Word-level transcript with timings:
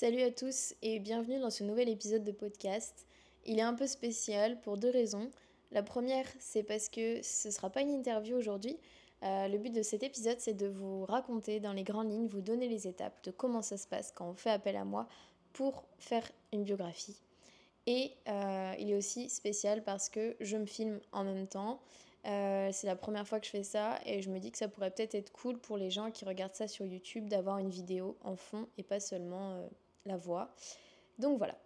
Salut 0.00 0.22
à 0.22 0.30
tous 0.30 0.74
et 0.80 0.98
bienvenue 0.98 1.40
dans 1.40 1.50
ce 1.50 1.62
nouvel 1.62 1.90
épisode 1.90 2.24
de 2.24 2.32
podcast. 2.32 3.06
Il 3.44 3.58
est 3.58 3.62
un 3.62 3.74
peu 3.74 3.86
spécial 3.86 4.58
pour 4.62 4.78
deux 4.78 4.88
raisons. 4.88 5.30
La 5.72 5.82
première, 5.82 6.24
c'est 6.38 6.62
parce 6.62 6.88
que 6.88 7.20
ce 7.22 7.48
ne 7.48 7.52
sera 7.52 7.68
pas 7.68 7.82
une 7.82 7.90
interview 7.90 8.34
aujourd'hui. 8.34 8.78
Euh, 9.22 9.46
le 9.46 9.58
but 9.58 9.74
de 9.74 9.82
cet 9.82 10.02
épisode, 10.02 10.38
c'est 10.38 10.54
de 10.54 10.68
vous 10.68 11.04
raconter 11.04 11.60
dans 11.60 11.74
les 11.74 11.82
grandes 11.82 12.10
lignes, 12.10 12.28
vous 12.28 12.40
donner 12.40 12.66
les 12.66 12.88
étapes 12.88 13.22
de 13.24 13.30
comment 13.30 13.60
ça 13.60 13.76
se 13.76 13.86
passe 13.86 14.10
quand 14.10 14.26
on 14.30 14.32
fait 14.32 14.48
appel 14.48 14.74
à 14.76 14.86
moi 14.86 15.06
pour 15.52 15.84
faire 15.98 16.26
une 16.54 16.64
biographie. 16.64 17.20
Et 17.86 18.12
euh, 18.26 18.72
il 18.78 18.90
est 18.90 18.96
aussi 18.96 19.28
spécial 19.28 19.84
parce 19.84 20.08
que 20.08 20.34
je 20.40 20.56
me 20.56 20.64
filme 20.64 20.98
en 21.12 21.24
même 21.24 21.46
temps. 21.46 21.78
Euh, 22.24 22.70
c'est 22.72 22.86
la 22.86 22.96
première 22.96 23.28
fois 23.28 23.38
que 23.38 23.44
je 23.44 23.50
fais 23.50 23.64
ça 23.64 23.98
et 24.06 24.22
je 24.22 24.30
me 24.30 24.38
dis 24.38 24.50
que 24.50 24.56
ça 24.56 24.68
pourrait 24.68 24.92
peut-être 24.92 25.14
être 25.14 25.30
cool 25.30 25.58
pour 25.58 25.76
les 25.76 25.90
gens 25.90 26.10
qui 26.10 26.24
regardent 26.24 26.54
ça 26.54 26.68
sur 26.68 26.86
YouTube 26.86 27.28
d'avoir 27.28 27.58
une 27.58 27.68
vidéo 27.68 28.16
en 28.22 28.36
fond 28.36 28.66
et 28.78 28.82
pas 28.82 28.98
seulement 28.98 29.68
voix. 30.16 30.50
Donc 31.18 31.38
voilà. 31.38 31.56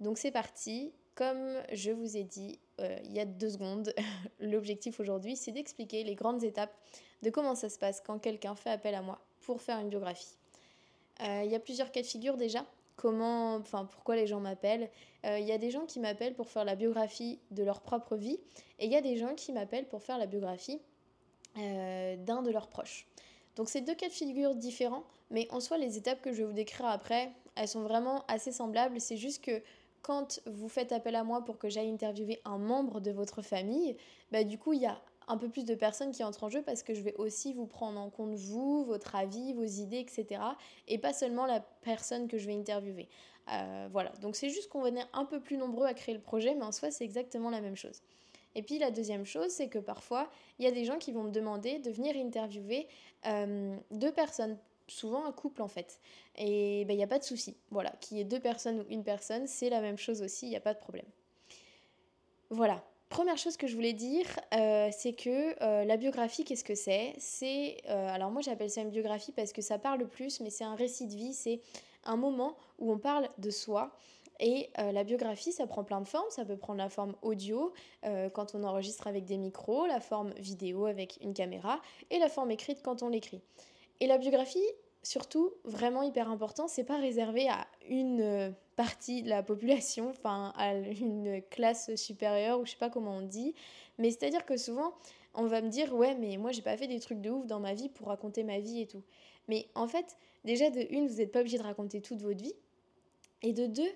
Donc 0.00 0.18
c'est 0.18 0.30
parti. 0.30 0.92
Comme 1.14 1.62
je 1.72 1.92
vous 1.92 2.16
ai 2.16 2.24
dit 2.24 2.58
il 2.80 3.12
y 3.12 3.20
a 3.20 3.24
deux 3.24 3.50
secondes, 3.50 3.94
l'objectif 4.40 4.98
aujourd'hui 4.98 5.36
c'est 5.36 5.52
d'expliquer 5.52 6.02
les 6.02 6.16
grandes 6.16 6.42
étapes 6.42 6.74
de 7.22 7.30
comment 7.30 7.54
ça 7.54 7.68
se 7.68 7.78
passe 7.78 8.00
quand 8.00 8.18
quelqu'un 8.18 8.56
fait 8.56 8.70
appel 8.70 8.96
à 8.96 9.02
moi 9.02 9.20
pour 9.42 9.62
faire 9.62 9.78
une 9.78 9.90
biographie. 9.90 10.36
Il 11.20 11.46
y 11.46 11.54
a 11.54 11.60
plusieurs 11.60 11.92
cas 11.92 12.02
de 12.02 12.06
figure 12.06 12.36
déjà 12.36 12.66
comment, 12.96 13.56
enfin 13.56 13.84
pourquoi 13.84 14.16
les 14.16 14.26
gens 14.26 14.40
m'appellent. 14.40 14.90
Euh, 15.24 15.38
il 15.38 15.46
y 15.46 15.52
a 15.52 15.58
des 15.58 15.70
gens 15.70 15.86
qui 15.86 16.00
m'appellent 16.00 16.34
pour 16.34 16.50
faire 16.50 16.64
la 16.64 16.76
biographie 16.76 17.38
de 17.50 17.62
leur 17.62 17.80
propre 17.80 18.16
vie 18.16 18.38
et 18.78 18.86
il 18.86 18.92
y 18.92 18.96
a 18.96 19.00
des 19.00 19.16
gens 19.16 19.34
qui 19.34 19.52
m'appellent 19.52 19.88
pour 19.88 20.02
faire 20.02 20.18
la 20.18 20.26
biographie 20.26 20.80
euh, 21.58 22.16
d'un 22.16 22.42
de 22.42 22.50
leurs 22.50 22.68
proches. 22.68 23.06
Donc 23.56 23.68
c'est 23.68 23.80
deux 23.80 23.94
cas 23.94 24.08
de 24.08 24.12
figure 24.12 24.54
différents, 24.54 25.04
mais 25.30 25.46
en 25.50 25.60
soi 25.60 25.78
les 25.78 25.96
étapes 25.96 26.20
que 26.20 26.32
je 26.32 26.38
vais 26.38 26.44
vous 26.44 26.52
décrire 26.52 26.86
après, 26.86 27.32
elles 27.56 27.68
sont 27.68 27.82
vraiment 27.82 28.24
assez 28.28 28.52
semblables. 28.52 29.00
C'est 29.00 29.16
juste 29.16 29.44
que 29.44 29.62
quand 30.02 30.40
vous 30.46 30.68
faites 30.68 30.92
appel 30.92 31.16
à 31.16 31.24
moi 31.24 31.44
pour 31.44 31.58
que 31.58 31.68
j'aille 31.68 31.90
interviewer 31.90 32.40
un 32.44 32.58
membre 32.58 33.00
de 33.00 33.10
votre 33.10 33.42
famille, 33.42 33.96
bah 34.30 34.44
du 34.44 34.58
coup 34.58 34.72
il 34.72 34.82
y 34.82 34.86
a 34.86 35.00
un 35.26 35.38
peu 35.38 35.48
plus 35.48 35.64
de 35.64 35.74
personnes 35.74 36.12
qui 36.12 36.22
entrent 36.22 36.44
en 36.44 36.48
jeu 36.50 36.62
parce 36.62 36.82
que 36.82 36.92
je 36.92 37.00
vais 37.00 37.14
aussi 37.14 37.54
vous 37.54 37.66
prendre 37.66 37.98
en 37.98 38.10
compte 38.10 38.34
vous, 38.34 38.84
votre 38.84 39.14
avis, 39.14 39.54
vos 39.54 39.64
idées, 39.64 40.00
etc. 40.00 40.42
Et 40.88 40.98
pas 40.98 41.14
seulement 41.14 41.46
la 41.46 41.60
personne 41.60 42.28
que 42.28 42.36
je 42.36 42.46
vais 42.46 42.54
interviewer. 42.54 43.08
Euh, 43.50 43.88
voilà, 43.90 44.10
donc 44.20 44.36
c'est 44.36 44.50
juste 44.50 44.68
qu'on 44.68 44.84
être 44.86 45.08
un 45.12 45.24
peu 45.24 45.40
plus 45.40 45.56
nombreux 45.56 45.86
à 45.86 45.94
créer 45.94 46.14
le 46.14 46.20
projet, 46.20 46.54
mais 46.54 46.64
en 46.64 46.72
soi 46.72 46.90
c'est 46.90 47.04
exactement 47.04 47.50
la 47.50 47.60
même 47.60 47.76
chose. 47.76 48.02
Et 48.54 48.62
puis 48.62 48.78
la 48.78 48.90
deuxième 48.90 49.24
chose, 49.24 49.50
c'est 49.50 49.68
que 49.68 49.78
parfois, 49.78 50.30
il 50.58 50.64
y 50.64 50.68
a 50.68 50.70
des 50.70 50.84
gens 50.84 50.98
qui 50.98 51.12
vont 51.12 51.24
me 51.24 51.30
demander 51.30 51.78
de 51.78 51.90
venir 51.90 52.14
interviewer 52.16 52.86
euh, 53.26 53.76
deux 53.90 54.12
personnes 54.12 54.56
souvent 54.88 55.24
un 55.24 55.32
couple 55.32 55.62
en 55.62 55.68
fait. 55.68 56.00
Et 56.36 56.84
ben, 56.86 56.94
il 56.94 56.96
n'y 56.96 57.04
a 57.04 57.08
pas 57.08 57.18
de 57.18 57.24
souci. 57.24 57.56
Voilà, 57.70 57.90
qu'il 58.00 58.18
y 58.18 58.20
ait 58.20 58.24
deux 58.24 58.40
personnes 58.40 58.80
ou 58.80 58.84
une 58.90 59.04
personne, 59.04 59.46
c'est 59.46 59.70
la 59.70 59.80
même 59.80 59.98
chose 59.98 60.22
aussi, 60.22 60.46
il 60.46 60.50
n'y 60.50 60.56
a 60.56 60.60
pas 60.60 60.74
de 60.74 60.78
problème. 60.78 61.06
Voilà, 62.50 62.84
Première 63.14 63.38
chose 63.38 63.56
que 63.56 63.68
je 63.68 63.76
voulais 63.76 63.92
dire, 63.92 64.26
euh, 64.54 64.88
c'est 64.90 65.12
que 65.12 65.62
euh, 65.62 65.84
la 65.84 65.96
biographie, 65.96 66.42
qu'est-ce 66.42 66.64
que 66.64 66.74
c'est? 66.74 67.14
C'est, 67.18 67.76
euh, 67.88 68.08
alors 68.08 68.32
moi 68.32 68.42
j'appelle 68.42 68.70
ça 68.70 68.80
une 68.80 68.90
biographie 68.90 69.30
parce 69.30 69.52
que 69.52 69.62
ça 69.62 69.78
parle 69.78 70.08
plus, 70.08 70.40
mais 70.40 70.50
c'est 70.50 70.64
un 70.64 70.74
récit 70.74 71.06
de 71.06 71.14
vie, 71.14 71.32
c'est 71.32 71.60
un 72.02 72.16
moment 72.16 72.56
où 72.80 72.90
on 72.90 72.98
parle 72.98 73.28
de 73.38 73.50
soi. 73.50 73.92
Et 74.40 74.68
la 74.76 75.04
biographie, 75.04 75.52
ça 75.52 75.64
prend 75.68 75.84
plein 75.84 76.00
de 76.00 76.08
formes. 76.08 76.28
Ça 76.28 76.44
peut 76.44 76.56
prendre 76.56 76.78
la 76.78 76.88
forme 76.88 77.14
audio 77.22 77.72
quand 78.32 78.56
on 78.56 78.64
enregistre 78.64 79.06
avec 79.06 79.24
des 79.26 79.38
micros, 79.38 79.86
la 79.86 80.00
forme 80.00 80.32
vidéo 80.38 80.86
avec 80.86 81.18
une 81.22 81.34
caméra, 81.34 81.80
et 82.10 82.18
la 82.18 82.28
forme 82.28 82.50
écrite 82.50 82.82
quand 82.82 83.04
on 83.04 83.10
l'écrit. 83.10 83.42
Et 84.00 84.06
la 84.06 84.18
biographie, 84.18 84.66
surtout, 85.02 85.52
vraiment 85.64 86.02
hyper 86.02 86.28
important, 86.30 86.68
c'est 86.68 86.84
pas 86.84 86.98
réservé 86.98 87.48
à 87.48 87.66
une 87.88 88.20
euh, 88.20 88.50
partie 88.76 89.22
de 89.22 89.28
la 89.28 89.42
population, 89.42 90.10
enfin 90.10 90.52
à 90.56 90.74
une 90.74 91.42
classe 91.50 91.94
supérieure 91.96 92.60
ou 92.60 92.66
je 92.66 92.72
sais 92.72 92.76
pas 92.76 92.90
comment 92.90 93.16
on 93.16 93.22
dit, 93.22 93.54
mais 93.98 94.10
c'est-à-dire 94.10 94.44
que 94.44 94.56
souvent 94.56 94.94
on 95.34 95.46
va 95.46 95.60
me 95.62 95.68
dire 95.68 95.94
ouais 95.94 96.14
mais 96.14 96.36
moi 96.36 96.52
j'ai 96.52 96.62
pas 96.62 96.76
fait 96.76 96.86
des 96.86 97.00
trucs 97.00 97.20
de 97.20 97.30
ouf 97.30 97.46
dans 97.46 97.60
ma 97.60 97.74
vie 97.74 97.88
pour 97.88 98.08
raconter 98.08 98.42
ma 98.42 98.58
vie 98.58 98.80
et 98.80 98.86
tout. 98.86 99.02
Mais 99.48 99.68
en 99.74 99.86
fait, 99.86 100.16
déjà 100.44 100.70
de 100.70 100.86
une, 100.90 101.06
vous 101.06 101.16
n'êtes 101.16 101.32
pas 101.32 101.40
obligé 101.40 101.58
de 101.58 101.62
raconter 101.62 102.00
toute 102.00 102.22
votre 102.22 102.42
vie, 102.42 102.54
et 103.44 103.52
de 103.52 103.66
deux, 103.66 103.90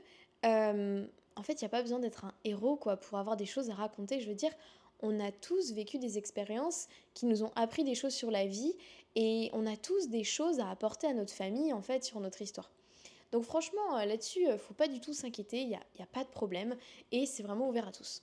euh, 0.45 1.07
en 1.37 1.43
fait, 1.43 1.55
il 1.55 1.65
n'y 1.65 1.67
a 1.67 1.71
pas 1.71 1.83
besoin 1.83 1.99
d'être 1.99 2.27
un 2.27 2.35
héros 2.45 2.77
quoi 2.77 2.97
pour 2.97 3.19
avoir 3.19 3.37
des 3.37 3.47
choses 3.47 3.71
à 3.71 3.75
raconter. 3.75 4.21
Je 4.21 4.29
veux 4.29 4.35
dire, 4.35 4.53
on 5.01 5.21
a 5.21 5.33
tous 5.33 5.73
vécu 5.73 5.99
des 5.99 6.19
expériences 6.19 6.89
qui 7.15 7.27
nous 7.27 7.43
ont 7.43 7.51
appris 7.57 7.83
des 7.83 7.95
choses 7.95 8.13
sur 8.13 8.31
la 8.31 8.47
vie 8.47 8.75
et 9.21 9.51
on 9.53 9.67
a 9.67 9.77
tous 9.77 10.09
des 10.11 10.23
choses 10.23 10.61
à 10.61 10.71
apporter 10.71 11.09
à 11.09 11.13
notre 11.13 11.33
famille 11.33 11.73
en 11.73 11.83
fait 11.83 12.05
sur 12.05 12.21
notre 12.21 12.41
histoire. 12.41 12.71
Donc 13.33 13.43
franchement 13.43 13.99
euh, 13.99 14.05
là-dessus, 14.05 14.43
il 14.43 14.51
euh, 14.51 14.59
faut 14.59 14.75
pas 14.75 14.87
du 14.87 15.01
tout 15.01 15.13
s'inquiéter, 15.13 15.61
il 15.61 15.69
n'y 15.69 15.75
a, 15.75 15.81
a, 15.81 16.07
pas 16.07 16.23
de 16.23 16.29
problème 16.29 16.77
et 17.11 17.27
c'est 17.27 17.43
vraiment 17.43 17.69
ouvert 17.69 17.89
à 17.89 17.93
tous. 17.93 18.23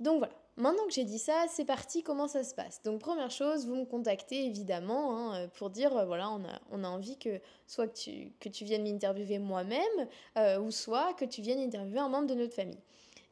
Donc 0.00 0.18
voilà, 0.18 0.32
maintenant 0.56 0.84
que 0.86 0.92
j'ai 0.92 1.04
dit 1.04 1.18
ça, 1.18 1.44
c'est 1.50 1.66
parti, 1.66 2.02
comment 2.02 2.26
ça 2.26 2.42
se 2.42 2.54
passe? 2.54 2.80
Donc 2.84 3.00
première 3.00 3.30
chose, 3.30 3.66
vous 3.66 3.74
me 3.74 3.84
contactez 3.84 4.46
évidemment 4.46 5.14
hein, 5.14 5.36
euh, 5.42 5.48
pour 5.58 5.68
dire, 5.68 6.06
voilà, 6.06 6.30
on 6.70 6.82
a, 6.82 6.88
envie 6.88 7.18
que 7.18 7.38
soit 7.66 7.86
que 7.86 8.48
tu 8.48 8.64
viennes 8.64 8.82
m'interviewer 8.82 9.38
moi-même, 9.38 10.08
ou 10.62 10.70
soit 10.70 11.12
que 11.14 11.26
tu 11.26 11.42
viennes 11.42 11.60
interviewer 11.60 11.98
un 11.98 12.08
membre 12.08 12.28
de 12.28 12.34
notre 12.34 12.54
famille. 12.54 12.80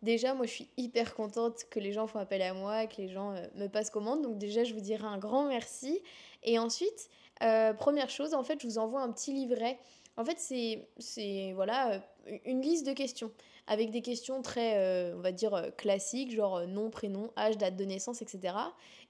Déjà, 0.05 0.35
moi, 0.35 0.45
je 0.45 0.51
suis 0.51 0.69
hyper 0.77 1.15
contente 1.15 1.65
que 1.71 1.81
les 1.81 1.93
gens 1.93 2.07
font 2.07 2.19
appel 2.19 2.43
à 2.43 2.53
moi, 2.53 2.87
que 2.87 3.01
les 3.01 3.09
gens 3.09 3.33
euh, 3.33 3.47
me 3.55 3.69
passent 3.69 3.89
commande. 3.89 4.21
Donc 4.21 4.37
déjà, 4.37 4.63
je 4.63 4.75
vous 4.75 4.83
dirai 4.83 5.07
un 5.07 5.17
grand 5.17 5.49
merci. 5.49 6.03
Et 6.43 6.59
ensuite, 6.59 7.09
euh, 7.43 7.73
première 7.73 8.11
chose, 8.11 8.35
en 8.35 8.45
fait, 8.45 8.61
je 8.61 8.67
vous 8.67 8.77
envoie 8.77 9.01
un 9.01 9.11
petit 9.11 9.33
livret. 9.33 9.79
En 10.19 10.25
fait, 10.27 10.39
c'est 10.39 11.53
voilà 11.55 11.95
euh, 11.95 12.39
une 12.45 12.61
liste 12.61 12.87
de 12.87 12.93
questions 12.93 13.33
avec 13.67 13.91
des 13.91 14.03
questions 14.03 14.43
très, 14.43 15.15
on 15.15 15.21
va 15.23 15.33
dire, 15.33 15.71
classiques, 15.79 16.33
genre 16.33 16.67
nom, 16.67 16.91
prénom, 16.91 17.31
âge, 17.35 17.57
date 17.57 17.77
de 17.77 17.85
naissance, 17.87 18.21
etc. 18.21 18.55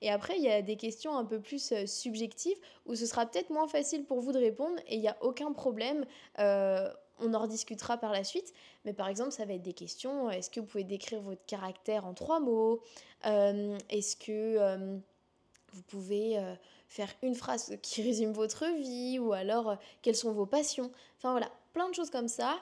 Et 0.00 0.12
après, 0.12 0.36
il 0.36 0.44
y 0.44 0.48
a 0.48 0.62
des 0.62 0.76
questions 0.76 1.16
un 1.16 1.24
peu 1.24 1.40
plus 1.40 1.74
subjectives 1.86 2.56
où 2.86 2.94
ce 2.94 3.04
sera 3.04 3.26
peut-être 3.26 3.50
moins 3.50 3.66
facile 3.66 4.04
pour 4.04 4.20
vous 4.20 4.30
de 4.30 4.38
répondre 4.38 4.78
et 4.86 4.94
il 4.94 5.00
n'y 5.00 5.08
a 5.08 5.16
aucun 5.22 5.52
problème 5.52 6.06
on 7.18 7.34
en 7.34 7.40
rediscutera 7.40 7.96
par 7.96 8.12
la 8.12 8.24
suite. 8.24 8.52
Mais 8.84 8.92
par 8.92 9.08
exemple, 9.08 9.32
ça 9.32 9.44
va 9.44 9.54
être 9.54 9.62
des 9.62 9.72
questions. 9.72 10.30
Est-ce 10.30 10.50
que 10.50 10.60
vous 10.60 10.66
pouvez 10.66 10.84
décrire 10.84 11.20
votre 11.20 11.44
caractère 11.46 12.06
en 12.06 12.14
trois 12.14 12.40
mots? 12.40 12.80
Euh, 13.26 13.78
Est-ce 13.88 14.16
que 14.16 14.30
euh, 14.30 14.96
vous 15.72 15.82
pouvez 15.82 16.38
euh, 16.38 16.54
faire 16.88 17.08
une 17.22 17.34
phrase 17.34 17.76
qui 17.82 18.02
résume 18.02 18.32
votre 18.32 18.66
vie? 18.80 19.18
Ou 19.18 19.32
alors, 19.32 19.76
quelles 20.02 20.16
sont 20.16 20.32
vos 20.32 20.46
passions? 20.46 20.90
Enfin 21.18 21.30
voilà, 21.32 21.50
plein 21.72 21.88
de 21.88 21.94
choses 21.94 22.10
comme 22.10 22.28
ça 22.28 22.60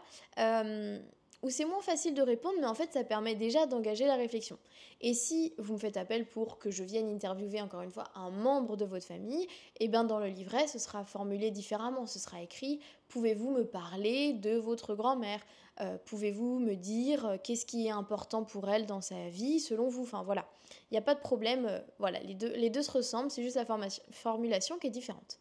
où 1.42 1.50
c'est 1.50 1.64
moins 1.64 1.80
facile 1.80 2.14
de 2.14 2.22
répondre, 2.22 2.54
mais 2.60 2.66
en 2.66 2.74
fait 2.74 2.92
ça 2.92 3.02
permet 3.02 3.34
déjà 3.34 3.66
d'engager 3.66 4.06
la 4.06 4.14
réflexion. 4.14 4.58
Et 5.00 5.12
si 5.12 5.52
vous 5.58 5.74
me 5.74 5.78
faites 5.78 5.96
appel 5.96 6.24
pour 6.24 6.58
que 6.58 6.70
je 6.70 6.84
vienne 6.84 7.08
interviewer 7.08 7.60
encore 7.60 7.82
une 7.82 7.90
fois 7.90 8.04
un 8.14 8.30
membre 8.30 8.76
de 8.76 8.84
votre 8.84 9.06
famille, 9.06 9.42
et 9.42 9.84
eh 9.84 9.88
bien 9.88 10.04
dans 10.04 10.20
le 10.20 10.28
livret 10.28 10.68
ce 10.68 10.78
sera 10.78 11.04
formulé 11.04 11.50
différemment, 11.50 12.06
ce 12.06 12.20
sera 12.20 12.40
écrit 12.40 12.80
pouvez-vous 13.12 13.50
me 13.50 13.64
parler 13.64 14.32
de 14.32 14.56
votre 14.56 14.94
grand-mère? 14.94 15.40
Euh, 15.80 15.96
Pouvez-vous 16.06 16.58
me 16.58 16.74
dire 16.74 17.26
euh, 17.26 17.36
qu'est-ce 17.42 17.66
qui 17.66 17.86
est 17.86 17.90
important 17.90 18.44
pour 18.44 18.68
elle 18.68 18.86
dans 18.86 19.00
sa 19.00 19.28
vie 19.28 19.60
selon 19.60 19.88
vous? 19.88 20.02
Enfin 20.02 20.22
voilà, 20.22 20.46
il 20.90 20.94
n'y 20.94 20.98
a 20.98 21.02
pas 21.02 21.14
de 21.14 21.20
problème, 21.20 21.66
euh, 21.66 21.78
voilà, 21.98 22.18
les 22.20 22.34
deux, 22.70 22.82
se 22.82 22.90
ressemblent, 22.90 23.30
c'est 23.30 23.42
juste 23.42 23.56
la 23.56 23.66
formulation 24.10 24.78
qui 24.78 24.88
est 24.88 24.90
différente. 24.90 25.38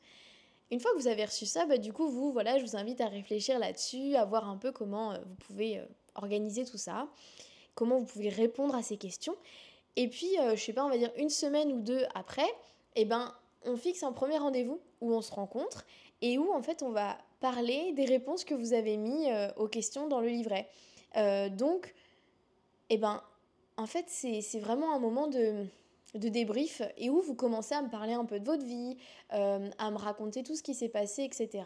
Une 0.70 0.80
fois 0.80 0.92
que 0.92 0.98
vous 0.98 1.08
avez 1.08 1.26
reçu 1.26 1.46
ça, 1.46 1.66
bah, 1.66 1.78
du 1.78 1.92
coup, 1.92 2.08
vous, 2.08 2.32
voilà, 2.32 2.58
je 2.58 2.64
vous 2.64 2.78
invite 2.78 3.02
à 3.02 3.08
réfléchir 3.08 3.60
là-dessus, 3.60 4.16
à 4.16 4.24
voir 4.24 4.50
un 4.50 4.58
peu 4.58 4.72
comment 4.72 5.14
vous 5.14 5.36
pouvez 5.36 5.82
organiser 6.16 6.64
tout 6.64 6.78
ça, 6.78 7.08
comment 7.76 8.00
vous 8.00 8.06
pouvez 8.06 8.30
répondre 8.30 8.76
à 8.76 8.84
ces 8.84 8.98
questions. 8.98 9.36
Et 9.96 10.08
puis, 10.08 10.40
euh, 10.40 10.56
je 10.56 10.64
sais 10.64 10.74
pas, 10.74 10.86
on 10.86 10.90
va 10.90 10.98
dire 10.98 11.12
une 11.18 11.30
semaine 11.30 11.72
ou 11.72 11.82
deux 11.82 12.06
après, 12.16 12.50
eh 12.96 13.06
ben, 13.06 13.34
on 13.66 13.76
fixe 13.76 14.04
un 14.04 14.14
premier 14.14 14.38
rendez-vous 14.38 14.80
où 15.02 15.14
on 15.14 15.22
se 15.22 15.32
rencontre 15.32 15.86
et 16.22 16.38
où, 16.38 16.52
en 16.52 16.62
fait, 16.62 16.84
on 16.84 16.92
va 16.92 17.18
parler 17.40 17.94
des 17.94 18.06
réponses 18.06 18.44
que 18.44 18.54
vous 18.54 18.74
avez 18.74 18.98
mis 18.98 19.28
aux 19.58 19.68
questions 19.68 20.08
dans 20.08 20.20
le 20.20 20.28
livret. 20.28 20.70
donc, 21.58 21.94
eh 22.90 22.98
ben, 22.98 23.24
en 23.78 23.88
fait, 23.88 24.06
c'est 24.10 24.60
vraiment 24.60 24.94
un 24.94 25.00
moment 25.00 25.28
de 25.28 25.66
de 26.16 26.30
débrief 26.30 26.82
et 26.98 27.10
où 27.10 27.22
vous 27.22 27.36
commencez 27.36 27.74
à 27.74 27.82
me 27.82 27.90
parler 27.90 28.14
un 28.14 28.26
peu 28.26 28.40
de 28.40 28.46
votre 28.46 28.66
vie, 28.66 28.98
euh, 29.34 29.70
à 29.78 29.92
me 29.92 29.98
raconter 29.98 30.44
tout 30.44 30.56
ce 30.56 30.64
qui 30.64 30.74
s'est 30.74 30.90
passé, 30.90 31.24
etc. 31.24 31.64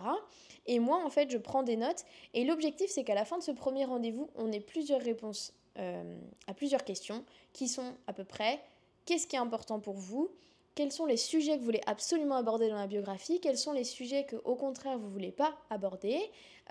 Et 0.68 0.80
moi, 0.80 1.04
en 1.04 1.10
fait, 1.10 1.32
je 1.32 1.38
prends 1.38 1.64
des 1.64 1.76
notes. 1.76 2.06
Et 2.34 2.46
l'objectif, 2.46 2.90
c'est 2.90 3.04
qu'à 3.04 3.16
la 3.16 3.26
fin 3.26 3.38
de 3.38 3.44
ce 3.44 3.52
premier 3.52 3.86
rendez-vous, 3.86 4.30
on 4.36 4.52
ait 4.52 4.60
plusieurs 4.60 5.02
réponses 5.02 5.54
euh, 5.78 6.20
à 6.48 6.54
plusieurs 6.54 6.84
questions 6.84 7.26
qui 7.54 7.68
sont 7.68 7.96
à 8.08 8.14
peu 8.14 8.24
près 8.24 8.62
qu'est-ce 9.06 9.28
qui 9.28 9.36
est 9.36 9.40
important 9.40 9.80
pour 9.80 9.96
vous 9.96 10.30
quels 10.76 10.92
sont 10.92 11.06
les 11.06 11.18
sujets 11.18 11.54
que 11.54 11.60
vous 11.60 11.66
voulez 11.66 11.82
absolument 11.88 12.36
aborder 12.36 12.70
dans 12.70 12.76
la 12.76 12.88
biographie, 12.88 13.40
quels 13.40 13.58
sont 13.58 13.72
les 13.72 13.86
sujets 13.86 14.26
que 14.26 14.36
au 14.44 14.56
contraire 14.56 15.00
vous 15.00 15.10
voulez 15.10 15.32
pas 15.32 15.56
aborder, 15.70 16.20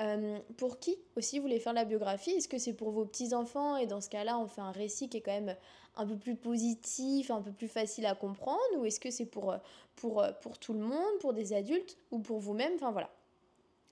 euh, 0.01 0.39
pour 0.59 0.79
qui 0.79 0.97
aussi 1.17 1.39
vous 1.39 1.43
voulez 1.43 1.59
faire 1.59 1.73
la 1.73 1.85
biographie, 1.85 2.33
est-ce 2.33 2.49
que 2.49 2.59
c'est 2.59 2.75
pour 2.75 2.91
vos 2.91 3.07
petits-enfants? 3.07 3.77
Et 3.79 3.87
dans 3.87 4.01
ce 4.01 4.11
cas-là 4.11 4.39
on 4.39 4.47
fait 4.47 4.61
un 4.61 4.73
récit 4.73 5.09
qui 5.09 5.17
est 5.17 5.23
quand 5.23 5.33
même 5.33 5.57
un 5.97 6.07
peu 6.07 6.17
plus 6.17 6.37
positif, 6.37 7.31
un 7.31 7.41
peu 7.41 7.53
plus 7.53 7.69
facile 7.69 8.05
à 8.07 8.15
comprendre, 8.15 8.61
ou 8.77 8.85
est-ce 8.85 9.01
que 9.01 9.11
c'est 9.11 9.27
pour, 9.27 9.55
pour, 9.97 10.25
pour 10.43 10.59
tout 10.59 10.75
le 10.75 10.81
monde, 10.81 11.19
pour 11.21 11.33
des 11.33 11.53
adultes 11.53 11.97
ou 12.11 12.19
pour 12.19 12.41
vous-même, 12.41 12.75
enfin 12.75 12.93
voilà. 12.93 13.11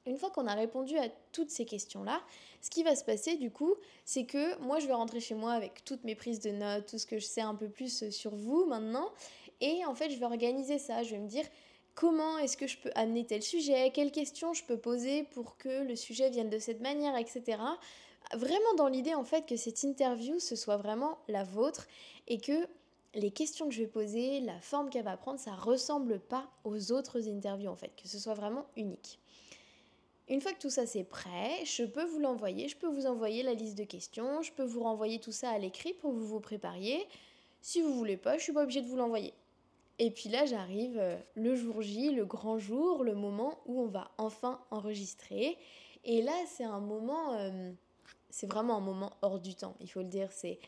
Une 0.04 0.16
fois 0.16 0.30
qu'on 0.30 0.48
a 0.48 0.54
répondu 0.54 0.98
à 0.98 1.08
toutes 1.30 1.50
ces 1.50 1.64
questions-là, 1.64 2.20
ce 2.60 2.70
qui 2.70 2.82
va 2.82 2.96
se 2.96 3.04
passer 3.04 3.36
du 3.36 3.52
coup, 3.52 3.76
c'est 4.04 4.24
que 4.24 4.58
moi 4.58 4.80
je 4.80 4.88
vais 4.88 4.94
rentrer 4.94 5.20
chez 5.20 5.36
moi 5.36 5.52
avec 5.52 5.84
toutes 5.84 6.02
mes 6.02 6.16
prises 6.16 6.40
de 6.40 6.50
notes, 6.50 6.86
tout 6.86 6.98
ce 6.98 7.06
que 7.06 7.18
je 7.18 7.24
sais 7.24 7.40
un 7.40 7.54
peu 7.54 7.68
plus 7.68 8.10
sur 8.10 8.34
vous 8.34 8.64
maintenant, 8.64 9.12
et 9.62 9.84
en 9.86 9.94
fait 9.94 10.10
je 10.10 10.18
vais 10.18 10.26
organiser 10.26 10.78
ça, 10.78 11.02
je 11.02 11.10
vais 11.10 11.20
me 11.20 11.28
dire 11.28 11.44
comment 11.94 12.38
est-ce 12.38 12.56
que 12.56 12.66
je 12.66 12.76
peux 12.78 12.90
amener 12.94 13.24
tel 13.24 13.42
sujet, 13.42 13.90
quelles 13.94 14.12
questions 14.12 14.52
je 14.52 14.64
peux 14.64 14.76
poser 14.76 15.24
pour 15.24 15.56
que 15.56 15.84
le 15.84 15.96
sujet 15.96 16.30
vienne 16.30 16.50
de 16.50 16.58
cette 16.58 16.80
manière, 16.80 17.16
etc. 17.16 17.58
Vraiment 18.34 18.74
dans 18.76 18.88
l'idée 18.88 19.14
en 19.14 19.24
fait 19.24 19.46
que 19.46 19.56
cette 19.56 19.82
interview 19.82 20.38
ce 20.38 20.56
soit 20.56 20.76
vraiment 20.76 21.18
la 21.28 21.44
vôtre 21.44 21.86
et 22.28 22.38
que 22.38 22.66
les 23.14 23.30
questions 23.30 23.68
que 23.68 23.74
je 23.74 23.82
vais 23.82 23.88
poser, 23.88 24.40
la 24.40 24.58
forme 24.60 24.90
qu'elle 24.90 25.04
va 25.04 25.16
prendre, 25.16 25.38
ça 25.38 25.54
ressemble 25.54 26.18
pas 26.18 26.48
aux 26.64 26.92
autres 26.92 27.28
interviews 27.28 27.70
en 27.70 27.76
fait, 27.76 27.92
que 28.00 28.08
ce 28.08 28.18
soit 28.18 28.34
vraiment 28.34 28.66
unique. 28.76 29.18
Une 30.28 30.40
fois 30.40 30.52
que 30.52 30.60
tout 30.60 30.70
ça 30.70 30.86
c'est 30.86 31.04
prêt, 31.04 31.64
je 31.64 31.84
peux 31.84 32.04
vous 32.04 32.18
l'envoyer, 32.18 32.68
je 32.68 32.76
peux 32.76 32.86
vous 32.88 33.06
envoyer 33.06 33.42
la 33.42 33.52
liste 33.54 33.76
de 33.76 33.84
questions, 33.84 34.40
je 34.42 34.52
peux 34.52 34.64
vous 34.64 34.82
renvoyer 34.82 35.18
tout 35.18 35.32
ça 35.32 35.50
à 35.50 35.58
l'écrit 35.58 35.92
pour 35.92 36.12
que 36.12 36.16
vous 36.16 36.26
vous 36.26 36.40
prépariez. 36.40 37.06
Si 37.60 37.82
vous 37.82 37.92
voulez 37.94 38.16
pas, 38.16 38.38
je 38.38 38.44
suis 38.44 38.52
pas 38.52 38.62
obligée 38.62 38.80
de 38.80 38.88
vous 38.88 38.96
l'envoyer. 38.96 39.34
Et 39.98 40.10
puis 40.10 40.28
là, 40.28 40.46
j'arrive 40.46 40.98
euh, 40.98 41.16
le 41.34 41.54
jour 41.54 41.82
J, 41.82 42.10
le 42.10 42.24
grand 42.24 42.58
jour, 42.58 43.04
le 43.04 43.14
moment 43.14 43.58
où 43.66 43.80
on 43.80 43.86
va 43.86 44.10
enfin 44.18 44.60
enregistrer. 44.70 45.56
Et 46.04 46.22
là, 46.22 46.32
c'est 46.46 46.64
un 46.64 46.80
moment, 46.80 47.34
euh, 47.34 47.70
c'est 48.30 48.50
vraiment 48.50 48.76
un 48.76 48.80
moment 48.80 49.12
hors 49.22 49.38
du 49.38 49.54
temps, 49.54 49.76
il 49.80 49.90
faut 49.90 50.00
le 50.00 50.08
dire. 50.08 50.32
C'est 50.32 50.58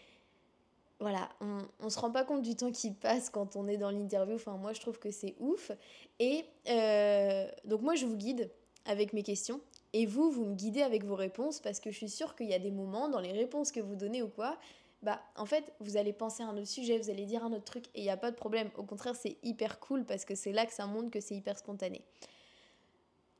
voilà, 1.00 1.28
on, 1.40 1.58
on 1.80 1.90
se 1.90 1.98
rend 1.98 2.10
pas 2.10 2.24
compte 2.24 2.42
du 2.42 2.54
temps 2.54 2.70
qui 2.70 2.92
passe 2.92 3.28
quand 3.28 3.56
on 3.56 3.66
est 3.66 3.76
dans 3.76 3.90
l'interview. 3.90 4.36
Enfin, 4.36 4.56
moi, 4.56 4.72
je 4.72 4.80
trouve 4.80 4.98
que 4.98 5.10
c'est 5.10 5.34
ouf. 5.38 5.70
Et 6.18 6.44
euh, 6.68 7.46
donc, 7.64 7.82
moi, 7.82 7.94
je 7.94 8.06
vous 8.06 8.16
guide 8.16 8.50
avec 8.86 9.12
mes 9.12 9.22
questions. 9.22 9.60
Et 9.92 10.06
vous, 10.06 10.30
vous 10.30 10.44
me 10.44 10.54
guidez 10.54 10.82
avec 10.82 11.04
vos 11.04 11.14
réponses 11.14 11.60
parce 11.60 11.80
que 11.80 11.90
je 11.90 11.96
suis 11.96 12.08
sûre 12.08 12.34
qu'il 12.34 12.48
y 12.48 12.54
a 12.54 12.58
des 12.58 12.70
moments 12.70 13.08
dans 13.08 13.20
les 13.20 13.32
réponses 13.32 13.70
que 13.70 13.80
vous 13.80 13.96
donnez 13.96 14.22
ou 14.22 14.28
quoi, 14.28 14.58
bah 15.04 15.20
en 15.36 15.44
fait, 15.44 15.72
vous 15.80 15.98
allez 15.98 16.14
penser 16.14 16.42
à 16.42 16.46
un 16.46 16.56
autre 16.56 16.66
sujet, 16.66 16.98
vous 16.98 17.10
allez 17.10 17.26
dire 17.26 17.44
un 17.44 17.52
autre 17.52 17.64
truc 17.64 17.86
et 17.94 18.00
il 18.00 18.04
n'y 18.04 18.10
a 18.10 18.16
pas 18.16 18.30
de 18.30 18.36
problème. 18.36 18.70
Au 18.76 18.84
contraire, 18.84 19.14
c'est 19.14 19.36
hyper 19.42 19.78
cool 19.78 20.04
parce 20.04 20.24
que 20.24 20.34
c'est 20.34 20.52
là 20.52 20.64
que 20.64 20.72
ça 20.72 20.86
montre 20.86 21.10
que 21.10 21.20
c'est 21.20 21.34
hyper 21.34 21.58
spontané. 21.58 22.02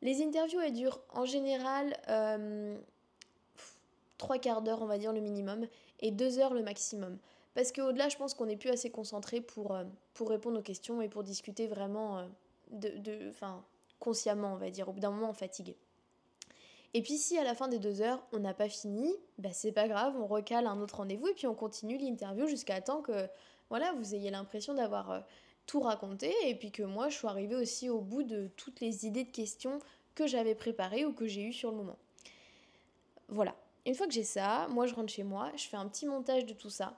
Les 0.02 0.22
interviews, 0.22 0.60
elles 0.60 0.74
durent 0.74 1.00
en 1.14 1.24
général 1.24 1.96
euh, 2.08 2.78
trois 4.18 4.38
quarts 4.38 4.60
d'heure, 4.60 4.82
on 4.82 4.86
va 4.86 4.98
dire 4.98 5.14
le 5.14 5.20
minimum, 5.20 5.66
et 6.00 6.10
deux 6.10 6.38
heures 6.38 6.52
le 6.52 6.62
maximum. 6.62 7.18
Parce 7.54 7.72
qu'au-delà, 7.72 8.10
je 8.10 8.16
pense 8.18 8.34
qu'on 8.34 8.44
n'est 8.44 8.58
plus 8.58 8.68
assez 8.68 8.90
concentré 8.90 9.40
pour, 9.40 9.74
euh, 9.74 9.84
pour 10.12 10.28
répondre 10.28 10.58
aux 10.58 10.62
questions 10.62 11.00
et 11.00 11.08
pour 11.08 11.22
discuter 11.22 11.66
vraiment 11.66 12.18
euh, 12.18 12.26
de, 12.72 12.90
de, 12.98 13.32
consciemment, 14.00 14.52
on 14.52 14.56
va 14.56 14.68
dire. 14.68 14.90
Au 14.90 14.92
bout 14.92 15.00
d'un 15.00 15.10
moment, 15.10 15.30
on 15.30 15.34
fatigue. 15.34 15.74
Et 16.94 17.02
puis 17.02 17.18
si 17.18 17.36
à 17.36 17.44
la 17.44 17.54
fin 17.54 17.66
des 17.66 17.80
deux 17.80 18.00
heures, 18.00 18.22
on 18.32 18.38
n'a 18.38 18.54
pas 18.54 18.68
fini, 18.68 19.12
bah 19.38 19.50
c'est 19.52 19.72
pas 19.72 19.88
grave, 19.88 20.14
on 20.16 20.26
recale 20.26 20.66
un 20.68 20.80
autre 20.80 20.96
rendez-vous 20.96 21.26
et 21.26 21.34
puis 21.34 21.48
on 21.48 21.54
continue 21.54 21.98
l'interview 21.98 22.46
jusqu'à 22.46 22.80
temps 22.80 23.02
que 23.02 23.28
voilà, 23.68 23.92
vous 23.94 24.14
ayez 24.14 24.30
l'impression 24.30 24.74
d'avoir 24.74 25.10
euh, 25.10 25.20
tout 25.66 25.80
raconté 25.80 26.32
et 26.44 26.54
puis 26.54 26.70
que 26.70 26.84
moi 26.84 27.08
je 27.08 27.16
suis 27.16 27.26
arrivée 27.26 27.56
aussi 27.56 27.90
au 27.90 28.00
bout 28.00 28.22
de 28.22 28.48
toutes 28.56 28.80
les 28.80 29.06
idées 29.06 29.24
de 29.24 29.30
questions 29.30 29.80
que 30.14 30.28
j'avais 30.28 30.54
préparées 30.54 31.04
ou 31.04 31.12
que 31.12 31.26
j'ai 31.26 31.42
eues 31.42 31.52
sur 31.52 31.72
le 31.72 31.78
moment. 31.78 31.98
Voilà. 33.28 33.56
Une 33.86 33.94
fois 33.94 34.06
que 34.06 34.12
j'ai 34.12 34.24
ça, 34.24 34.68
moi 34.70 34.86
je 34.86 34.94
rentre 34.94 35.12
chez 35.12 35.24
moi, 35.24 35.50
je 35.56 35.64
fais 35.64 35.76
un 35.76 35.88
petit 35.88 36.06
montage 36.06 36.46
de 36.46 36.54
tout 36.54 36.70
ça 36.70 36.96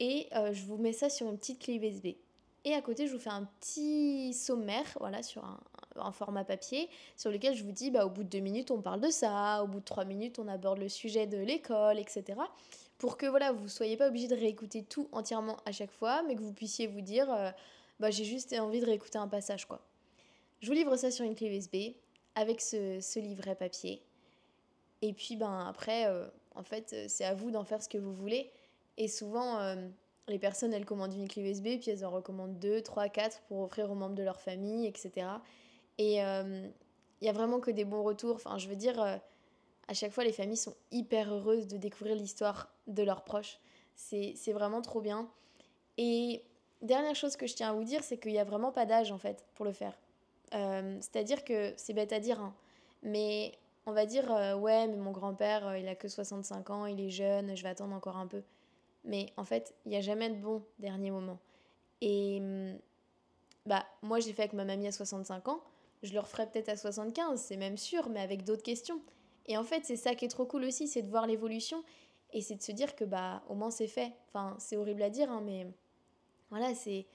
et 0.00 0.28
euh, 0.34 0.54
je 0.54 0.64
vous 0.64 0.78
mets 0.78 0.94
ça 0.94 1.10
sur 1.10 1.28
une 1.28 1.36
petite 1.36 1.60
clé 1.60 1.74
USB. 1.74 2.16
Et 2.64 2.74
à 2.74 2.82
côté, 2.82 3.06
je 3.06 3.12
vous 3.12 3.20
fais 3.20 3.30
un 3.30 3.44
petit 3.44 4.34
sommaire, 4.34 4.86
voilà, 4.98 5.22
sur 5.22 5.44
un, 5.44 5.60
un 6.00 6.12
format 6.12 6.44
papier 6.44 6.88
sur 7.16 7.30
lequel 7.30 7.54
je 7.54 7.64
vous 7.64 7.72
dis 7.72 7.90
bah, 7.90 8.06
au 8.06 8.10
bout 8.10 8.24
de 8.24 8.28
deux 8.28 8.40
minutes 8.40 8.70
on 8.70 8.80
parle 8.80 9.00
de 9.00 9.10
ça, 9.10 9.62
au 9.62 9.66
bout 9.66 9.80
de 9.80 9.84
trois 9.84 10.04
minutes 10.04 10.38
on 10.38 10.48
aborde 10.48 10.78
le 10.78 10.88
sujet 10.88 11.26
de 11.26 11.38
l'école, 11.38 11.98
etc. 11.98 12.38
Pour 12.98 13.16
que 13.16 13.26
voilà, 13.26 13.52
vous 13.52 13.64
ne 13.64 13.68
soyez 13.68 13.96
pas 13.96 14.08
obligé 14.08 14.28
de 14.28 14.34
réécouter 14.34 14.82
tout 14.82 15.08
entièrement 15.12 15.56
à 15.66 15.72
chaque 15.72 15.90
fois, 15.90 16.22
mais 16.22 16.34
que 16.34 16.40
vous 16.40 16.52
puissiez 16.52 16.86
vous 16.86 17.02
dire 17.02 17.32
euh, 17.32 17.50
bah, 18.00 18.10
j'ai 18.10 18.24
juste 18.24 18.52
envie 18.54 18.80
de 18.80 18.86
réécouter 18.86 19.18
un 19.18 19.28
passage 19.28 19.66
quoi. 19.66 19.80
Je 20.60 20.68
vous 20.68 20.74
livre 20.74 20.96
ça 20.96 21.10
sur 21.10 21.24
une 21.24 21.34
clé 21.34 21.54
USB 21.54 21.94
avec 22.34 22.60
ce, 22.60 23.18
livret 23.18 23.54
papier. 23.54 24.02
Et 25.02 25.12
puis 25.12 25.36
ben 25.36 25.66
après, 25.68 26.06
euh, 26.06 26.26
en 26.54 26.62
fait, 26.62 26.94
c'est 27.08 27.24
à 27.24 27.34
vous 27.34 27.50
d'en 27.50 27.64
faire 27.64 27.82
ce 27.82 27.88
que 27.88 27.98
vous 27.98 28.14
voulez. 28.14 28.50
Et 28.96 29.08
souvent, 29.08 29.58
euh, 29.58 29.76
les 30.28 30.38
personnes, 30.38 30.72
elles 30.72 30.84
commandent 30.84 31.14
une 31.14 31.28
clé 31.28 31.42
USB, 31.42 31.78
puis 31.80 31.90
elles 31.90 32.04
en 32.04 32.10
recommandent 32.10 32.58
deux, 32.58 32.80
trois, 32.82 33.08
quatre 33.08 33.40
pour 33.42 33.60
offrir 33.60 33.90
aux 33.90 33.94
membres 33.94 34.14
de 34.14 34.22
leur 34.22 34.40
famille, 34.40 34.86
etc. 34.86 35.26
Et 35.98 36.16
il 36.16 36.20
euh, 36.20 36.68
y 37.22 37.28
a 37.28 37.32
vraiment 37.32 37.60
que 37.60 37.70
des 37.70 37.84
bons 37.84 38.02
retours. 38.02 38.36
Enfin, 38.36 38.58
je 38.58 38.68
veux 38.68 38.76
dire, 38.76 39.00
euh, 39.00 39.16
à 39.88 39.94
chaque 39.94 40.12
fois, 40.12 40.24
les 40.24 40.32
familles 40.32 40.56
sont 40.56 40.74
hyper 40.90 41.32
heureuses 41.32 41.66
de 41.66 41.76
découvrir 41.76 42.16
l'histoire 42.16 42.68
de 42.86 43.02
leurs 43.02 43.24
proches. 43.24 43.58
C'est 43.94 44.52
vraiment 44.52 44.82
trop 44.82 45.00
bien. 45.00 45.28
Et 45.96 46.42
dernière 46.82 47.14
chose 47.14 47.36
que 47.36 47.46
je 47.46 47.54
tiens 47.54 47.70
à 47.70 47.72
vous 47.72 47.84
dire, 47.84 48.04
c'est 48.04 48.18
qu'il 48.18 48.32
n'y 48.32 48.38
a 48.38 48.44
vraiment 48.44 48.72
pas 48.72 48.84
d'âge, 48.84 49.10
en 49.10 49.18
fait, 49.18 49.44
pour 49.54 49.64
le 49.64 49.72
faire. 49.72 49.98
Euh, 50.54 50.98
c'est-à-dire 51.00 51.44
que 51.44 51.72
c'est 51.76 51.94
bête 51.94 52.12
à 52.12 52.20
dire, 52.20 52.40
hein, 52.40 52.54
mais 53.02 53.52
on 53.86 53.92
va 53.92 54.04
dire, 54.04 54.28
ouais, 54.60 54.86
mais 54.86 54.96
mon 54.96 55.12
grand-père, 55.12 55.76
il 55.76 55.88
a 55.88 55.94
que 55.94 56.08
65 56.08 56.70
ans, 56.70 56.86
il 56.86 57.00
est 57.00 57.10
jeune, 57.10 57.56
je 57.56 57.62
vais 57.62 57.68
attendre 57.68 57.94
encore 57.94 58.16
un 58.16 58.26
peu. 58.26 58.42
Mais 59.04 59.32
en 59.36 59.44
fait, 59.44 59.74
il 59.86 59.90
n'y 59.90 59.96
a 59.96 60.00
jamais 60.00 60.28
de 60.28 60.34
bon 60.34 60.62
dernier 60.78 61.10
moment. 61.10 61.38
Et 62.00 62.38
hum, 62.40 62.76
bah, 63.64 63.84
moi, 64.02 64.20
j'ai 64.20 64.32
fait 64.32 64.42
avec 64.42 64.52
ma 64.52 64.64
mamie 64.64 64.88
à 64.88 64.92
65 64.92 65.48
ans 65.48 65.60
je 66.02 66.12
le 66.12 66.20
referai 66.20 66.46
peut-être 66.50 66.68
à 66.68 66.76
75, 66.76 67.40
c'est 67.40 67.56
même 67.56 67.76
sûr, 67.76 68.08
mais 68.08 68.20
avec 68.20 68.44
d'autres 68.44 68.62
questions. 68.62 69.00
Et 69.46 69.56
en 69.56 69.64
fait, 69.64 69.84
c'est 69.84 69.96
ça 69.96 70.14
qui 70.14 70.24
est 70.24 70.28
trop 70.28 70.44
cool 70.44 70.64
aussi, 70.64 70.88
c'est 70.88 71.02
de 71.02 71.08
voir 71.08 71.26
l'évolution 71.26 71.82
et 72.32 72.40
c'est 72.40 72.56
de 72.56 72.62
se 72.62 72.72
dire 72.72 72.96
que 72.96 73.04
bah 73.04 73.42
au 73.48 73.54
moins 73.54 73.70
c'est 73.70 73.86
fait. 73.86 74.12
Enfin, 74.28 74.56
c'est 74.58 74.76
horrible 74.76 75.02
à 75.02 75.10
dire, 75.10 75.30
hein, 75.30 75.42
mais 75.44 75.66
voilà, 76.50 76.74
c'est. 76.74 77.06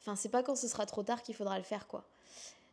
Enfin, 0.00 0.16
c'est 0.16 0.28
pas 0.30 0.42
quand 0.42 0.56
ce 0.56 0.66
sera 0.68 0.86
trop 0.86 1.02
tard 1.02 1.22
qu'il 1.22 1.34
faudra 1.34 1.58
le 1.58 1.64
faire, 1.64 1.86
quoi. 1.86 2.04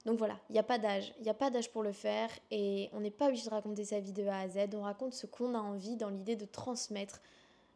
Donc 0.06 0.18
voilà, 0.18 0.40
il 0.50 0.54
n'y 0.54 0.60
a 0.60 0.64
pas 0.64 0.78
d'âge. 0.78 1.14
Il 1.20 1.24
n'y 1.24 1.30
a 1.30 1.34
pas 1.34 1.50
d'âge 1.50 1.70
pour 1.70 1.84
le 1.84 1.92
faire 1.92 2.30
et 2.50 2.90
on 2.94 3.02
n'est 3.02 3.12
pas 3.12 3.28
obligé 3.28 3.44
de 3.44 3.50
raconter 3.50 3.84
sa 3.84 4.00
vie 4.00 4.14
de 4.14 4.26
A 4.26 4.40
à 4.40 4.48
Z. 4.48 4.70
On 4.74 4.84
raconte 4.84 5.14
ce 5.14 5.26
qu'on 5.26 5.54
a 5.54 5.60
envie 5.60 5.98
dans 5.98 6.10
l'idée 6.10 6.38
de 6.38 6.46
transmettre 6.46 7.20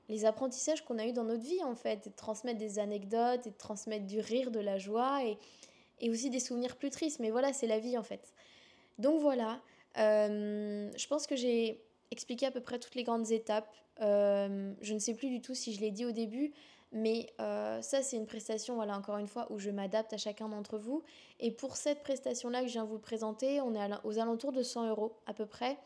les 0.07 0.23
apprentissages 0.23 0.85
qu'on 0.85 0.97
a 0.97 1.05
eus 1.05 1.13
dans 1.13 1.25
notre 1.25 1.43
vie, 1.43 1.61
en 1.63 1.75
fait, 1.75 2.07
et 2.07 2.09
de 2.09 2.15
transmettre 2.15 2.57
des 2.57 2.79
anecdotes 2.79 3.47
et 3.47 3.49
de 3.49 3.57
transmettre 3.57 4.05
du 4.05 4.19
rire, 4.19 4.51
de 4.51 4.59
la 4.59 4.77
joie 4.77 5.25
et 5.25 5.37
et 6.01 6.09
aussi 6.09 6.29
des 6.29 6.39
souvenirs 6.39 6.75
plus 6.75 6.89
tristes. 6.89 7.19
Mais 7.19 7.31
voilà, 7.31 7.53
c'est 7.53 7.67
la 7.67 7.79
vie 7.79 7.97
en 7.97 8.03
fait. 8.03 8.33
Donc 8.97 9.21
voilà, 9.21 9.61
euh, 9.97 10.91
je 10.95 11.07
pense 11.07 11.27
que 11.27 11.35
j'ai 11.35 11.81
expliqué 12.11 12.45
à 12.45 12.51
peu 12.51 12.61
près 12.61 12.79
toutes 12.79 12.95
les 12.95 13.03
grandes 13.03 13.31
étapes. 13.31 13.73
Euh, 14.01 14.73
je 14.81 14.93
ne 14.93 14.99
sais 14.99 15.13
plus 15.13 15.29
du 15.29 15.41
tout 15.41 15.55
si 15.55 15.73
je 15.73 15.81
l'ai 15.81 15.91
dit 15.91 16.05
au 16.05 16.11
début, 16.11 16.51
mais 16.91 17.27
euh, 17.39 17.81
ça 17.81 18.01
c'est 18.01 18.17
une 18.17 18.25
prestation, 18.25 18.75
voilà, 18.75 18.97
encore 18.97 19.17
une 19.17 19.27
fois, 19.27 19.47
où 19.51 19.59
je 19.59 19.69
m'adapte 19.69 20.13
à 20.13 20.17
chacun 20.17 20.49
d'entre 20.49 20.77
vous. 20.77 21.03
Et 21.39 21.51
pour 21.51 21.77
cette 21.77 22.03
prestation-là 22.03 22.61
que 22.61 22.67
je 22.67 22.73
viens 22.73 22.85
vous 22.85 22.99
présenter, 22.99 23.61
on 23.61 23.73
est 23.73 23.89
aux 24.03 24.19
alentours 24.19 24.51
de 24.51 24.63
100 24.63 24.89
euros 24.89 25.15
à 25.25 25.33
peu 25.33 25.45
près. 25.45 25.77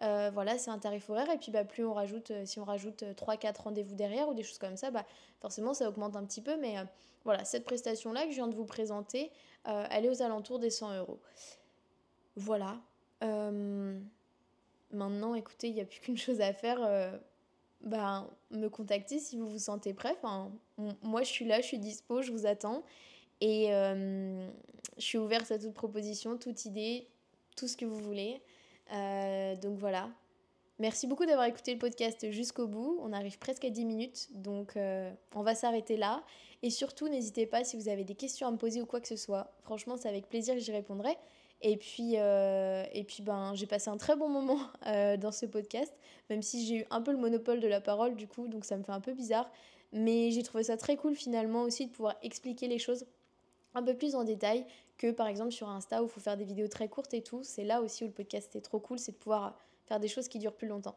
Voilà, 0.00 0.58
c'est 0.58 0.70
un 0.70 0.78
tarif 0.78 1.08
horaire. 1.10 1.30
Et 1.30 1.38
puis 1.38 1.52
bah, 1.52 1.64
plus 1.64 1.84
on 1.84 1.94
rajoute, 1.94 2.32
si 2.44 2.58
on 2.58 2.64
rajoute 2.64 3.02
3-4 3.02 3.62
rendez-vous 3.62 3.94
derrière 3.94 4.28
ou 4.28 4.34
des 4.34 4.42
choses 4.42 4.58
comme 4.58 4.76
ça, 4.76 4.90
bah, 4.90 5.04
forcément 5.40 5.74
ça 5.74 5.88
augmente 5.88 6.16
un 6.16 6.24
petit 6.24 6.40
peu. 6.40 6.56
Mais 6.56 6.76
voilà, 7.24 7.44
cette 7.44 7.64
prestation-là 7.64 8.24
que 8.24 8.30
je 8.30 8.36
viens 8.36 8.48
de 8.48 8.54
vous 8.54 8.64
présenter, 8.64 9.30
euh, 9.68 9.86
elle 9.90 10.06
est 10.06 10.08
aux 10.08 10.22
alentours 10.22 10.58
des 10.58 10.70
100 10.70 10.98
euros. 10.98 11.20
Voilà. 12.36 12.80
Euh, 13.22 13.98
maintenant, 14.90 15.34
écoutez, 15.34 15.68
il 15.68 15.74
n'y 15.74 15.80
a 15.80 15.84
plus 15.84 16.00
qu'une 16.00 16.18
chose 16.18 16.40
à 16.40 16.52
faire. 16.52 16.78
Euh, 16.82 17.16
ben, 17.82 18.28
me 18.52 18.68
contacter 18.68 19.18
si 19.18 19.36
vous 19.36 19.48
vous 19.48 19.58
sentez 19.58 19.92
prêt. 19.92 20.16
Moi, 21.02 21.22
je 21.22 21.28
suis 21.28 21.44
là, 21.44 21.60
je 21.60 21.66
suis 21.66 21.78
dispo, 21.78 22.22
je 22.22 22.30
vous 22.30 22.46
attends. 22.46 22.84
Et 23.40 23.70
je 23.70 24.48
suis 24.98 25.18
ouverte 25.18 25.50
à 25.50 25.58
toute 25.58 25.74
proposition, 25.74 26.38
toute 26.38 26.64
idée, 26.64 27.08
tout 27.56 27.66
ce 27.66 27.76
que 27.76 27.84
vous 27.84 27.98
voulez. 27.98 28.40
Donc 28.90 29.78
voilà. 29.78 30.10
Merci 30.78 31.06
beaucoup 31.06 31.26
d'avoir 31.26 31.46
écouté 31.46 31.72
le 31.72 31.78
podcast 31.78 32.30
jusqu'au 32.30 32.66
bout. 32.66 32.98
On 33.02 33.12
arrive 33.12 33.38
presque 33.38 33.64
à 33.64 33.70
10 33.70 33.84
minutes, 33.84 34.28
donc 34.34 34.74
on 35.34 35.42
va 35.42 35.54
s'arrêter 35.54 35.96
là. 35.96 36.24
Et 36.62 36.70
surtout, 36.70 37.08
n'hésitez 37.08 37.46
pas 37.46 37.64
si 37.64 37.76
vous 37.76 37.88
avez 37.88 38.04
des 38.04 38.14
questions 38.14 38.46
à 38.46 38.50
me 38.50 38.56
poser 38.56 38.80
ou 38.80 38.86
quoi 38.86 39.00
que 39.00 39.08
ce 39.08 39.16
soit. 39.16 39.52
Franchement, 39.62 39.96
c'est 39.96 40.08
avec 40.08 40.28
plaisir 40.28 40.54
que 40.54 40.60
j'y 40.60 40.72
répondrai. 40.72 41.16
Et 41.62 41.76
puis, 41.76 42.14
euh, 42.16 42.84
et 42.92 43.04
puis 43.04 43.22
ben, 43.22 43.54
j'ai 43.54 43.66
passé 43.66 43.88
un 43.88 43.96
très 43.96 44.16
bon 44.16 44.28
moment 44.28 44.58
euh, 44.86 45.16
dans 45.16 45.32
ce 45.32 45.46
podcast, 45.46 45.94
même 46.28 46.42
si 46.42 46.66
j'ai 46.66 46.76
eu 46.80 46.86
un 46.90 47.00
peu 47.00 47.12
le 47.12 47.18
monopole 47.18 47.60
de 47.60 47.68
la 47.68 47.80
parole 47.80 48.16
du 48.16 48.26
coup, 48.26 48.48
donc 48.48 48.64
ça 48.64 48.76
me 48.76 48.82
fait 48.82 48.92
un 48.92 49.00
peu 49.00 49.12
bizarre. 49.12 49.50
Mais 49.92 50.30
j'ai 50.30 50.42
trouvé 50.42 50.64
ça 50.64 50.76
très 50.76 50.96
cool 50.96 51.14
finalement 51.14 51.62
aussi 51.62 51.86
de 51.86 51.92
pouvoir 51.92 52.16
expliquer 52.22 52.66
les 52.66 52.78
choses 52.78 53.04
un 53.74 53.82
peu 53.82 53.94
plus 53.94 54.14
en 54.14 54.24
détail 54.24 54.64
que 54.98 55.10
par 55.10 55.26
exemple 55.26 55.52
sur 55.52 55.68
Insta 55.68 56.02
où 56.02 56.06
il 56.06 56.10
faut 56.10 56.20
faire 56.20 56.36
des 56.36 56.44
vidéos 56.44 56.68
très 56.68 56.88
courtes 56.88 57.14
et 57.14 57.22
tout. 57.22 57.42
C'est 57.42 57.64
là 57.64 57.80
aussi 57.80 58.04
où 58.04 58.06
le 58.06 58.12
podcast 58.12 58.54
est 58.56 58.60
trop 58.60 58.78
cool, 58.78 58.98
c'est 58.98 59.12
de 59.12 59.16
pouvoir 59.16 59.58
faire 59.86 60.00
des 60.00 60.08
choses 60.08 60.28
qui 60.28 60.38
durent 60.38 60.54
plus 60.54 60.68
longtemps. 60.68 60.96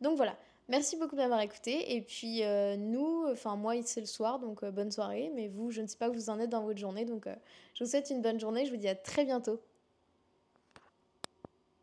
Donc 0.00 0.16
voilà, 0.16 0.36
Merci 0.68 0.96
beaucoup 0.96 1.14
d'avoir 1.14 1.40
écouté. 1.40 1.94
Et 1.94 2.02
puis 2.02 2.42
euh, 2.42 2.76
nous, 2.76 3.26
enfin 3.30 3.54
moi 3.56 3.74
c'est 3.84 4.00
le 4.00 4.06
soir, 4.06 4.40
donc 4.40 4.64
euh, 4.64 4.70
bonne 4.70 4.90
soirée. 4.90 5.30
Mais 5.34 5.48
vous, 5.48 5.70
je 5.70 5.80
ne 5.80 5.86
sais 5.86 5.96
pas 5.96 6.10
où 6.10 6.12
vous 6.12 6.28
en 6.28 6.40
êtes 6.40 6.50
dans 6.50 6.62
votre 6.62 6.78
journée. 6.78 7.04
Donc 7.04 7.26
euh, 7.26 7.34
je 7.74 7.84
vous 7.84 7.90
souhaite 7.90 8.10
une 8.10 8.20
bonne 8.20 8.40
journée. 8.40 8.66
Je 8.66 8.70
vous 8.70 8.76
dis 8.76 8.88
à 8.88 8.96
très 8.96 9.24
bientôt. 9.24 9.60